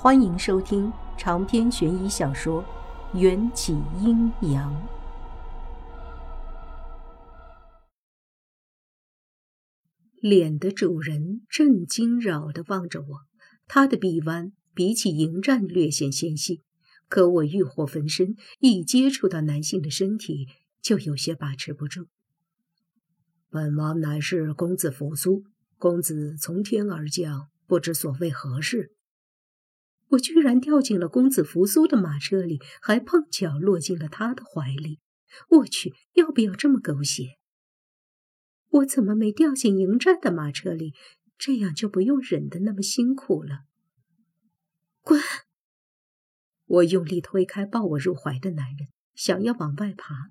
[0.00, 2.62] 欢迎收听长篇悬疑小说
[3.18, 4.72] 《缘起阴阳》。
[10.20, 13.06] 脸的主人正惊扰的望着我，
[13.66, 16.62] 他的臂弯比起迎战略显纤细，
[17.08, 20.46] 可我欲火焚身，一接触到男性的身体，
[20.80, 22.06] 就有些把持不住。
[23.50, 25.42] 本王乃是公子扶苏，
[25.76, 28.92] 公子从天而降，不知所谓何事。
[30.10, 35.00] 我居然掉进了公子扶苏的马车里，还碰巧落进了他的怀里。
[35.48, 37.38] 我去，要不要这么狗血？
[38.70, 40.94] 我怎么没掉进迎战的马车里？
[41.36, 43.60] 这样就不用忍得那么辛苦了。
[45.02, 45.20] 滚！
[46.66, 50.30] 我用力推开抱我入怀的男人，想要往外爬，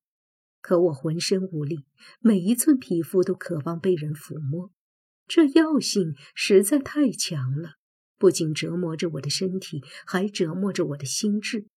[0.61, 1.85] 可我浑身无力，
[2.19, 4.71] 每一寸皮肤都渴望被人抚摸，
[5.25, 7.75] 这药性实在太强了。
[8.17, 11.67] 不仅折磨着我的身体，还折磨着我的心智。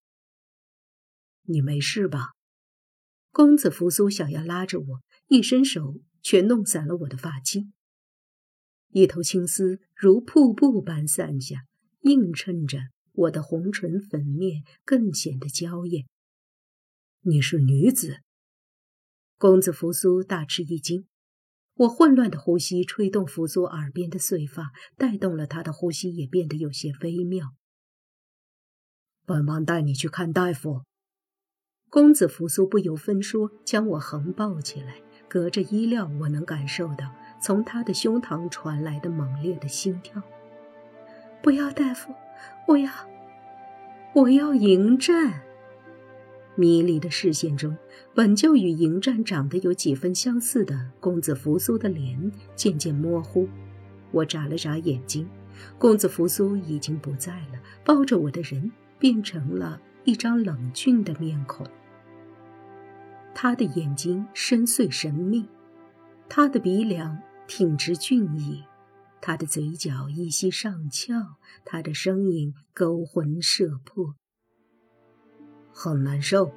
[1.43, 2.31] 你没事吧？
[3.31, 7.71] 公子扶苏想要拉着我，一伸手却弄散了我的发髻。
[8.89, 11.67] 一头青丝如瀑布般散下，
[12.01, 12.79] 映衬着
[13.13, 16.07] 我的红唇粉面，更显得娇艳。
[17.21, 18.23] 你是女子？
[19.37, 21.07] 公子扶苏大吃一惊。
[21.77, 27.55] 我混乱的呼吸吹动扶苏耳边的碎发，带动了他的呼吸，也变得有些微妙。
[29.25, 30.83] 本王带你去看大夫。
[31.89, 34.97] 公子扶苏不由分说将我横抱起来，
[35.29, 40.23] 隔着衣料，我能感受到从他的胸膛传来的猛烈的心跳。
[41.43, 42.15] 不要，大夫，
[42.69, 42.93] 我要，
[44.15, 45.43] 我要迎战。
[46.57, 47.77] 迷离的视线中，
[48.15, 53.49] 本就与迎战长得有几分相似的公子扶苏的脸渐渐模糊。
[54.11, 55.29] 我眨了眨眼睛，
[55.79, 61.67] 公子扶苏已经不在了，抱着我的人变成了一张冷峻的面孔。
[63.35, 65.49] 他的眼睛深邃神秘，
[66.29, 68.65] 他的鼻梁挺直俊逸，
[69.21, 71.15] 他的嘴角依稀上翘，
[71.65, 74.17] 他的声音勾魂摄魄。
[75.73, 76.53] 很难受，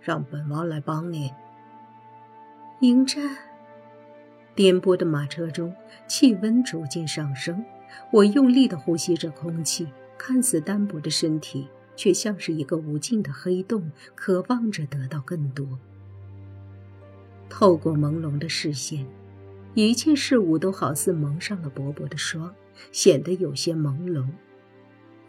[0.00, 1.32] 让本王来帮你。
[2.80, 3.36] 迎战。
[4.54, 5.74] 颠簸的马车中，
[6.06, 7.64] 气温逐渐上升。
[8.12, 9.88] 我用力地呼吸着空气，
[10.18, 15.78] 看似单薄的身体，却像是一个无尽的黑洞，渴望着得到更多。
[17.48, 19.06] 透过朦胧的视线，
[19.74, 22.54] 一切事物都好似蒙上了薄薄的霜，
[22.92, 24.26] 显得有些朦胧。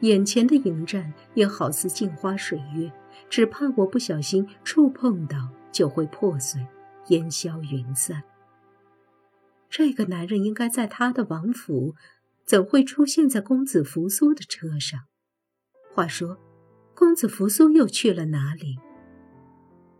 [0.02, 2.92] 眼前的迎战也好似镜花水月。
[3.28, 6.66] 只怕我不小心触碰到，就会破碎，
[7.08, 8.24] 烟消云散。
[9.70, 11.96] 这个男人应该在他的王府，
[12.46, 15.02] 怎会出现在公子扶苏的车上？
[15.94, 16.38] 话说，
[16.96, 18.80] 公子扶苏又去了哪里？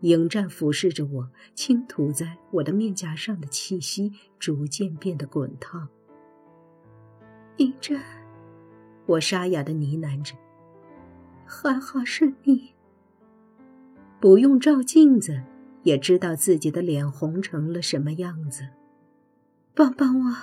[0.00, 5.88] 迎战俯视着我，轻吐在我的面颊上的气息逐渐变得滚烫。
[7.58, 8.02] 迎战，
[9.04, 10.34] 我沙哑的呢喃着
[11.46, 12.72] ：“还好是你。”
[14.20, 15.42] 不用照镜子，
[15.82, 18.68] 也知道自己的脸红成了什么样子。
[19.74, 20.36] 帮帮我！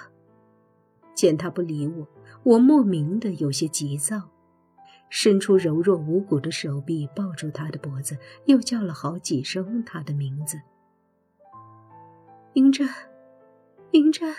[1.13, 2.07] 见他不理我，
[2.43, 4.31] 我莫名的有些急躁，
[5.09, 10.59] 伸出柔弱无骨的手臂抱住他的脖子，又叫了好几声他的名字。
[12.53, 12.89] 迎战，
[13.91, 14.33] 迎战。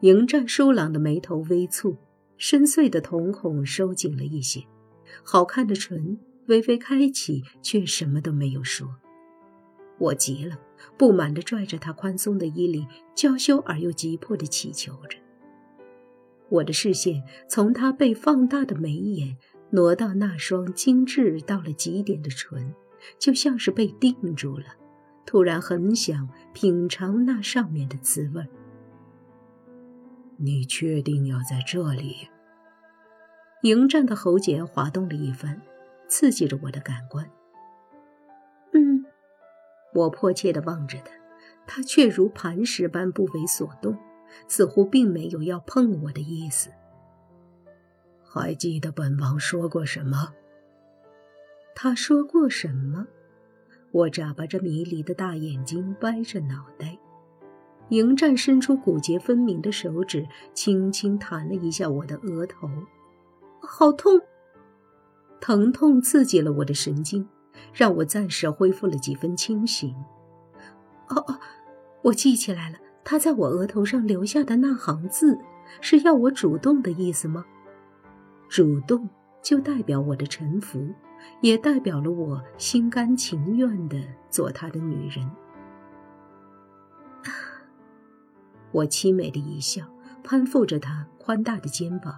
[0.00, 1.96] 迎战舒朗的眉头微蹙，
[2.36, 4.64] 深邃的瞳孔收紧了一些，
[5.22, 6.18] 好看的唇。
[6.48, 8.96] 微微开启，却什么都没有说。
[9.98, 10.58] 我急了，
[10.96, 15.18] 不满地拽着他宽松的衣领，娇羞而又急迫地祈求着。
[16.48, 19.36] 我的视线从他被放大的眉眼
[19.70, 22.74] 挪到那双精致到了极点的唇，
[23.18, 24.64] 就像是被定住了。
[25.26, 28.46] 突然很想品尝那上面的滋味。
[30.38, 32.28] 你确定要在这里？
[33.62, 35.60] 迎战的喉结滑动了一番。
[36.08, 37.30] 刺激着我的感官。
[38.72, 39.04] 嗯，
[39.94, 41.12] 我迫切地望着他，
[41.66, 43.96] 他却如磐石般不为所动，
[44.46, 46.70] 似乎并没有要碰我的意思。
[48.24, 50.32] 还记得本王说过什么？
[51.74, 53.06] 他说过什么？
[53.90, 56.98] 我眨巴着迷离的大眼睛，歪着脑袋。
[57.88, 62.68] 迎战伸出骨节分明的手指，轻轻弹了一下我的额头，
[63.62, 64.20] 好痛。
[65.40, 67.28] 疼痛刺激了我的神经，
[67.72, 69.94] 让我暂时恢复了几分清醒。
[71.08, 71.38] 哦哦，
[72.02, 75.38] 我记起来了，他在我额头上留下的那行字，
[75.80, 77.44] 是要我主动的意思吗？
[78.48, 79.08] 主动
[79.42, 80.88] 就代表我的臣服，
[81.40, 83.98] 也代表了我心甘情愿的
[84.30, 85.30] 做他的女人。
[88.70, 89.82] 我凄美的一笑，
[90.22, 92.14] 攀附着他宽大的肩膀。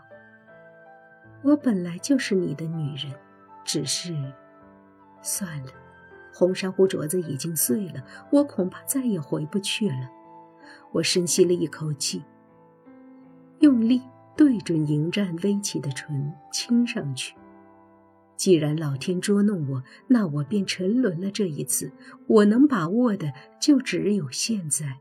[1.43, 3.13] 我本来就是你的女人，
[3.65, 4.15] 只是，
[5.23, 5.73] 算了，
[6.35, 10.11] 红珊瑚镯子已经碎了，我恐怕再也回不去了。
[10.93, 12.23] 我深吸了一口气，
[13.61, 14.03] 用力
[14.37, 17.35] 对准迎战微起的唇亲上去。
[18.37, 21.31] 既然老天捉弄我，那我便沉沦了。
[21.31, 21.93] 这一次，
[22.27, 24.99] 我能把握的就只有现在。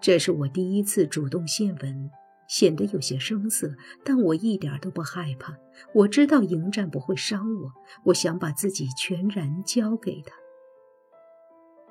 [0.00, 2.10] 这是我第一次主动献吻，
[2.52, 5.56] 显得有些生涩，但我一点都不害怕。
[5.94, 7.72] 我知道迎战不会伤我，
[8.04, 10.34] 我想把自己全然交给他。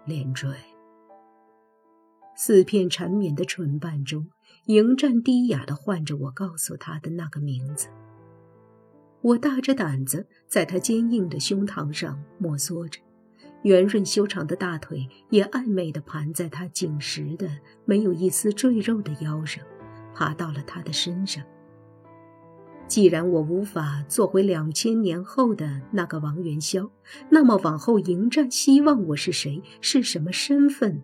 [0.05, 0.51] 连坠，
[2.35, 4.29] 四片缠绵的唇瓣中，
[4.65, 7.87] 迎战低哑地唤着我告诉他的那个名字。
[9.21, 13.01] 我大着胆子在他坚硬的胸膛上摩挲着。
[13.63, 17.49] 圆润修长的大腿也暧昧地盘在他紧实的、
[17.85, 19.63] 没有一丝赘肉的腰上，
[20.13, 21.43] 爬到了他的身上。
[22.87, 26.89] 既然我无法做回两千年后的那个王元宵，
[27.29, 31.01] 那么往后迎战希望我是谁，是什么身份，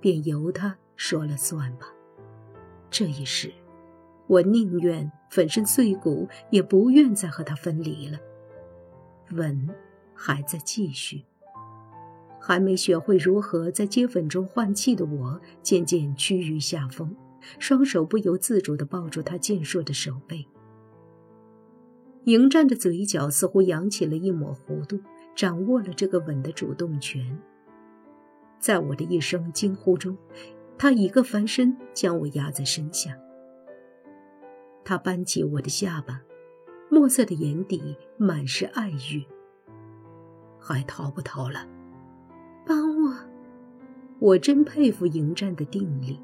[0.00, 1.86] 便由他说了算吧。
[2.90, 3.52] 这一世，
[4.26, 8.18] 我宁愿粉身碎骨，也不愿再和他分离了。
[9.32, 9.68] 吻。
[10.18, 11.26] 还在继续，
[12.40, 17.14] 还没学会如何在接吻中换气的我，渐渐趋于下风，
[17.58, 20.46] 双手不由自主地抱住他健硕的手背。
[22.24, 25.00] 迎战的嘴角似乎扬起了一抹弧度，
[25.34, 27.38] 掌握了这个吻的主动权。
[28.58, 30.16] 在我的一声惊呼中，
[30.76, 33.16] 他一个翻身将我压在身下。
[34.84, 36.20] 他扳起我的下巴，
[36.90, 39.24] 墨色的眼底满是爱欲。
[40.58, 41.66] 还逃不逃了？
[42.66, 43.14] 帮我！
[44.18, 46.18] 我真佩服迎战的定力。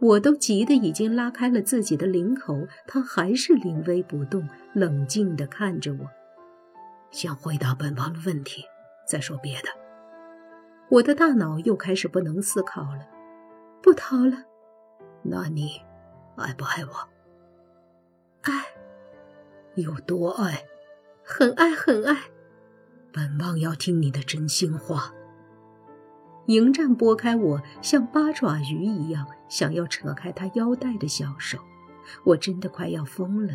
[0.00, 6.10] 我都急得已经拉开了自己的领口，他还是临危不动，冷静地看着我。
[7.10, 8.64] 先回答本王的问题，
[9.06, 9.68] 再说别的。
[10.90, 13.08] 我的大脑又开始不能思考了。
[13.82, 14.44] 不逃了。
[15.22, 15.80] 那你
[16.36, 17.08] 爱不爱我？
[18.42, 18.52] 爱。
[19.76, 20.64] 有多爱？
[21.22, 22.16] 很爱，很爱。
[23.12, 25.12] 本王要听你的真心话。
[26.46, 31.58] 迎战拨开我，像八爪鱼一样想要扯开他腰带的小手，
[32.24, 33.54] 我真的快要疯了。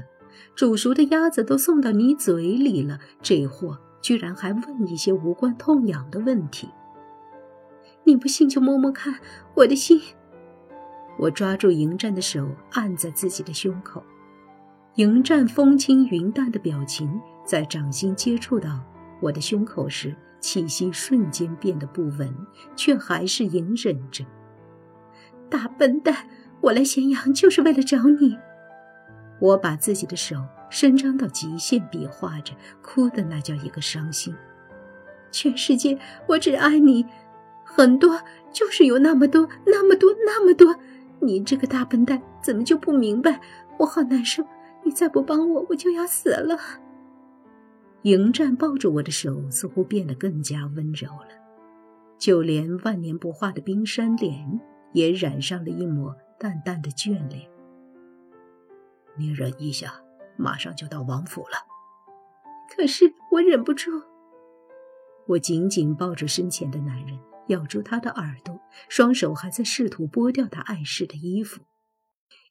[0.56, 6.70] 煮熟的鸭子都送到你嘴里了，这货居然还问一些无关痛痒的问题。
[8.04, 9.20] 你不信就摸摸看，
[9.56, 10.02] 我的心。
[11.20, 14.04] 我抓住迎战的手，按在自己的胸口。
[14.96, 18.80] 迎战风轻云淡的表情，在掌心接触到。
[19.22, 22.36] 我的胸口时，气息瞬间变得不稳，
[22.76, 24.26] 却还是隐忍着。
[25.50, 26.28] 大笨蛋，
[26.60, 28.38] 我来咸阳就是为了找你。
[29.40, 30.36] 我把自己的手
[30.70, 34.36] 伸张到极限，比划着，哭的那叫一个伤心。
[35.32, 35.98] 全世界，
[36.28, 37.06] 我只爱你，
[37.64, 38.22] 很多，
[38.52, 40.76] 就是有那么多，那么多，那么多。
[41.20, 43.40] 你这个大笨蛋，怎么就不明白？
[43.78, 44.44] 我好难受，
[44.84, 46.58] 你再不帮我，我就要死了。
[48.04, 51.30] 迎战抱着我的手，似乎变得更加温柔了，
[52.18, 54.60] 就连万年不化的冰山脸
[54.94, 57.48] 也染上了一抹淡淡的眷恋。
[59.18, 59.94] 你忍一下，
[60.36, 61.58] 马上就到王府了。
[62.76, 63.92] 可是我忍不住。
[65.28, 71.62] 我紧紧抱着身前的男人，咬住他的耳朵，双手还在试图剥掉他碍事的衣服。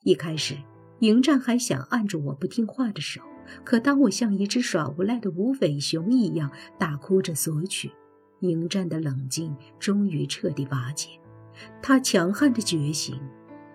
[0.05, 0.57] 一开始，
[1.01, 3.21] 迎战还想按住我不听话的手。
[3.65, 7.91] 可当我像一只耍无赖的无尾熊一样大哭着索取，
[8.41, 11.09] 迎战的冷静终于彻底瓦解。
[11.83, 13.21] 他强悍的觉醒，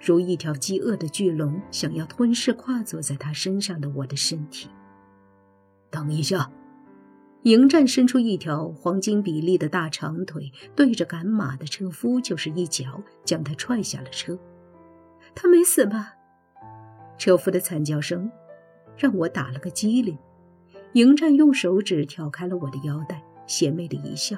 [0.01, 4.69] 如一条饥饿的巨龙，想要吞噬跨坐在他身上的我的身体。
[5.91, 6.51] 等一下，
[7.43, 14.39] 迎战伸出一条黄金比例的大长腿，对着赶马的车夫就是一脚，将他踹下了车。
[15.35, 16.13] 他没死吧？
[17.17, 18.31] 车夫的惨叫声。
[18.97, 20.17] 让我打了个激灵，
[20.93, 24.37] 迎战用手指挑开了我的腰带，邪魅的一笑：“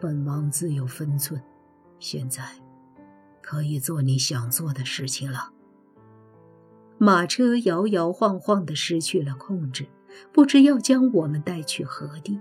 [0.00, 1.40] 本王自有分寸，
[1.98, 2.42] 现在
[3.40, 5.52] 可以做你想做的事情了。”
[6.98, 9.86] 马车摇摇晃晃的失去了控制，
[10.32, 12.38] 不知要将我们带去何地。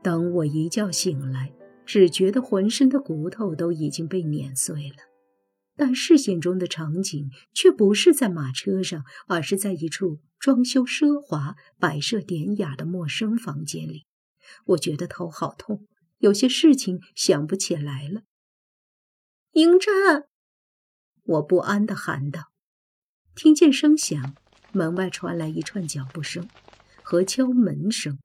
[0.00, 1.52] 等我一觉醒来，
[1.86, 5.13] 只觉得浑身的骨头都已经被碾碎了。
[5.76, 14.06] 但视线中的场景却不是在马车上，而是在一处装修奢华、摆设典雅的陌生房间里。
[14.66, 15.86] 我觉得头好痛，
[16.18, 18.22] 有些事情想不起来了。
[19.52, 20.24] 迎战！
[21.24, 22.52] 我不安地喊道。
[23.34, 24.36] 听见声响，
[24.72, 26.48] 门外传来一串脚步声
[27.02, 28.18] 和敲门声。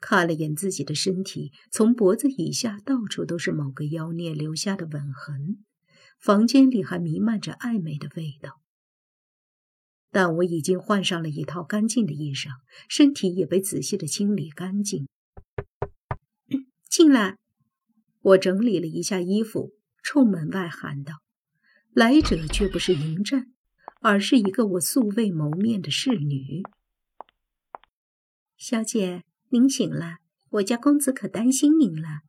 [0.00, 5.64] 看了眼自己的身体，从脖子以下到处都是某个妖孽留下的吻痕。
[6.18, 8.60] 房间里还弥漫着暧昧的味道，
[10.10, 12.50] 但我已经换上了一套干净的衣裳，
[12.88, 15.08] 身体也被仔细的清理干净。
[16.88, 17.38] 进来，
[18.20, 21.22] 我整理了一下衣服，冲门外喊道
[21.94, 23.52] ：“来者却不是迎战，
[24.00, 26.62] 而是一个我素未谋面的侍女。
[28.56, 30.16] 小姐，您醒了，
[30.50, 32.22] 我家公子可担心您了。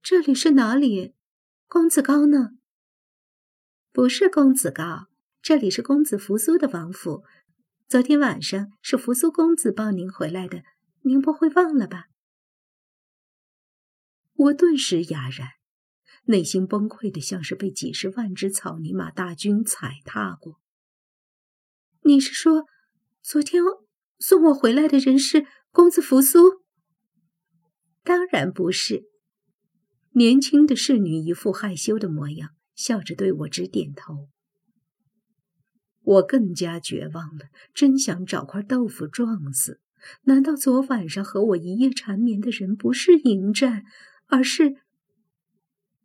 [0.00, 1.14] 这里是哪里？
[1.66, 2.50] 公子高呢？”
[3.94, 5.08] 不是公子高，
[5.42, 7.24] 这里是公子扶苏的王府。
[7.86, 10.62] 昨天晚上是扶苏公子抱您回来的，
[11.02, 12.06] 您不会忘了吧？
[14.32, 15.46] 我顿时哑然，
[16.24, 20.58] 内心崩溃的像是被几十万只草泥马大军踩踏过。
[22.04, 22.64] 你是说，
[23.20, 23.62] 昨天
[24.18, 26.62] 送我回来的人是公子扶苏？
[28.02, 29.02] 当然不是。
[30.12, 32.54] 年轻的侍女一副害羞的模样。
[32.82, 34.28] 笑着对我直点头，
[36.02, 39.80] 我更加绝望了，真想找块豆腐撞死。
[40.24, 43.84] 难道昨晚上和我一夜缠绵的人不是迎战，
[44.26, 44.78] 而是……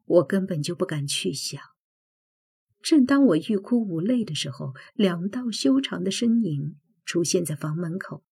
[0.05, 1.59] 我根本就不敢去想。
[2.83, 8.23] 正当我欲哭无泪的时候，两道修长的身影出现在房门口，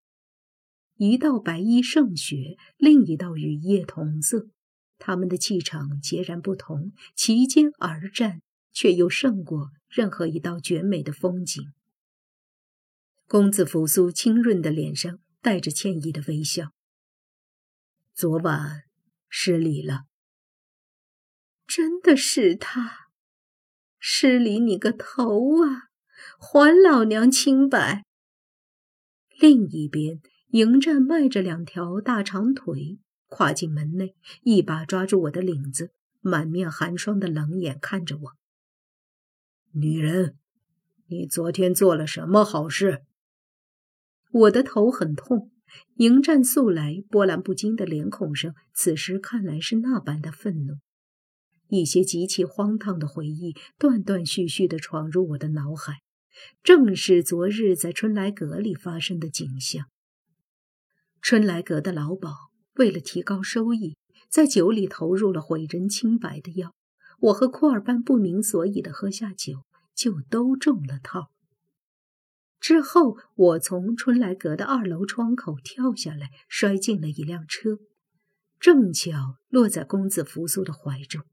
[0.98, 4.50] 一道白衣胜雪，另一道雨夜同色。
[5.06, 11.64] 他们的气场截然不同，齐肩而战，却又胜过任何一道绝美的风景。
[13.28, 16.72] 公子扶苏清润的脸上带着歉意的微笑。
[18.16, 18.86] 昨晚
[19.30, 20.06] 失礼了。
[21.68, 23.10] 真的是他，
[24.00, 25.90] 失礼你个头啊！
[26.40, 28.06] 还老娘清白。
[29.40, 32.98] 另一边，迎战迈着两条大长腿。
[33.28, 35.92] 跨进门内，一把抓住我的领子，
[36.22, 38.32] 满面寒霜的冷眼看着我。
[39.72, 40.38] 女人，
[41.08, 43.04] 你昨天做了什么好事？
[44.32, 45.52] 我的头很痛。
[45.96, 50.76] 迎战素来波澜不惊的脸孔上，此时看来是那般的愤怒。
[51.68, 56.02] 一些极其荒唐的回忆断断续续地闯入我的脑海，
[56.64, 59.88] 正是昨日在春来阁里发生的景象。
[61.22, 62.55] 春来阁的老鸨。
[62.76, 63.98] 为了提高收益，
[64.30, 66.74] 在酒里投入了毁人清白的药。
[67.20, 69.64] 我和库尔班不明所以的喝下酒，
[69.94, 71.32] 就都中了套。
[72.60, 77.80] 之后，我从春来阁的二楼窗口跳下来，摔进了一辆车，
[78.60, 81.24] 正巧落在公子扶苏的怀中。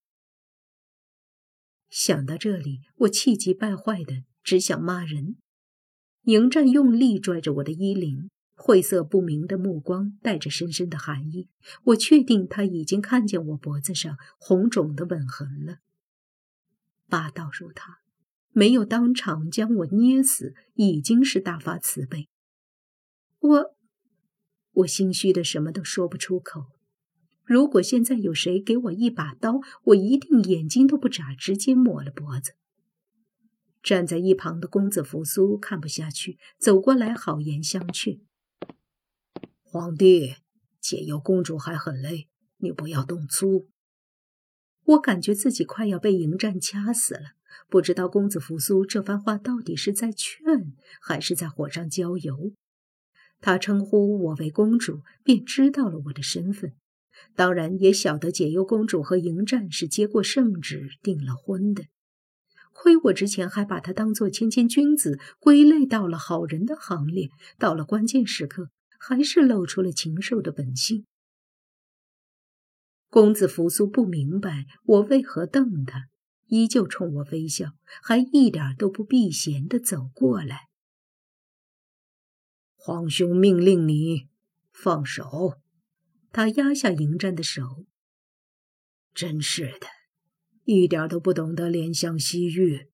[1.88, 5.36] 想到这里，我气急败坏的只想骂人。
[6.24, 8.30] 迎战用力拽着我的衣领。
[8.54, 11.48] 晦涩不明的目光带着深深的寒意，
[11.84, 15.78] 我确定他已经看见我脖子上红肿的吻痕了。
[17.08, 17.98] 霸道如他，
[18.52, 22.28] 没有当场将我捏死，已经是大发慈悲。
[23.40, 23.74] 我，
[24.72, 26.66] 我心虚的什么都说不出口。
[27.44, 32.52] 如果现在有谁给我一把刀，我一定眼睛都不眨，直接抹了脖子。
[33.82, 38.20] 站在一旁的公子扶苏看不下去，走过来好言相劝。
[39.72, 40.34] 皇帝，
[40.82, 43.70] 解忧公主还很累，你不要动粗。
[44.84, 47.30] 我感觉自己快要被迎战掐死了，
[47.70, 52.52] 不知道公子扶苏这番话到底是在劝，还是在火上浇油。
[53.40, 56.74] 他称呼我为公主，便知道了我的身份，
[57.34, 61.84] 当然也晓得解忧公主和迎战是接过圣旨订了婚的。
[62.74, 68.68] 亏我之前还把他当做谦谦君子，归类到了好人的行列，到了关键时刻。
[69.04, 71.06] 还是露出了禽兽的本性。
[73.08, 76.08] 公子扶苏不明白我为何瞪他，
[76.46, 80.68] 依旧冲我微笑，还一点都不避嫌的走过来。
[82.76, 84.28] 皇兄命令你
[84.72, 85.58] 放手。
[86.30, 87.84] 他压下迎战的手。
[89.12, 89.88] 真是的，
[90.62, 92.91] 一点都不懂得怜香惜玉。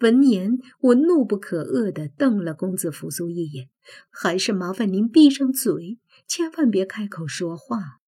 [0.00, 3.70] 闻言，我怒不可遏地瞪了公子扶苏一眼，
[4.10, 8.00] 还是麻烦您闭上嘴，千万别开口说话。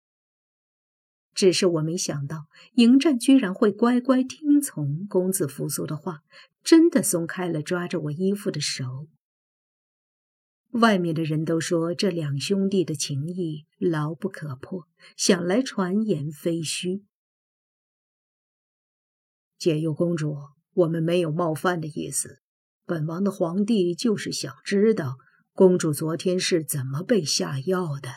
[1.33, 6.23] 只是我没想到，迎战居然会乖乖听从公子扶苏的话，
[6.65, 9.07] 真的松开了抓着我衣服的手。
[10.71, 17.05] 外面的人都说这两兄弟的情谊牢不可破，想来传言非虚。
[19.57, 20.37] 解忧公主，
[20.77, 22.41] 我们没有冒犯的意思，
[22.85, 25.17] 本王的皇帝就是想知道
[25.53, 28.11] 公主昨天是怎么被下药的。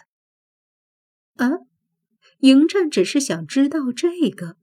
[1.44, 1.60] 啊？
[2.42, 4.56] 嬴政只是想知道这个，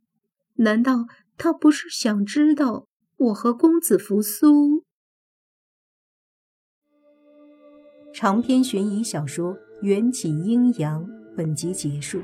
[0.55, 2.87] 难道他不是想知道
[3.17, 4.85] 我和公子扶苏？
[8.15, 11.05] 长篇悬疑小说《缘起阴阳》
[11.37, 12.23] 本集结束，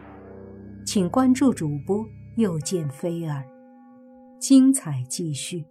[0.87, 3.45] 请关注主播，又见菲儿，
[4.43, 5.65] 精彩继续。